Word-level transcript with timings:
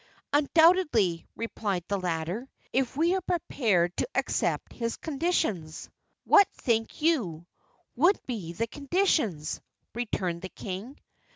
"Undoubtedly," 0.33 1.27
replied 1.35 1.83
the 1.87 1.99
latter, 1.99 2.49
"if 2.73 2.97
we 2.97 3.13
are 3.13 3.21
prepared 3.21 3.95
to 3.95 4.09
accept 4.15 4.73
his 4.73 4.95
conditions." 4.97 5.91
"What, 6.23 6.47
think 6.53 7.03
you, 7.03 7.45
would 7.95 8.19
be 8.25 8.53
the 8.53 8.65
conditions?" 8.65 9.61
returned 9.93 10.41
the 10.41 10.49
king. 10.49 10.97